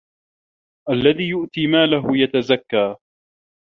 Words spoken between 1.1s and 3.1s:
يُؤتي مالَهُ يَتَزَكّى